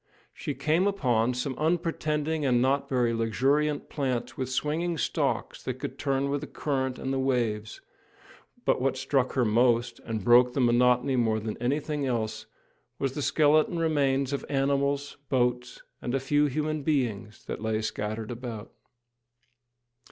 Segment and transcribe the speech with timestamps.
[0.33, 5.99] She came upon some unpretending and not very luxuriant plants with swinging stalks that could
[5.99, 7.81] turn with the current and the waves;
[8.65, 12.47] but what struck her most, and broke the monotony more than anything else,
[12.97, 18.31] was the skeleton remains of animals, boats, and a few human beings, that lay scattered
[18.31, 18.71] about.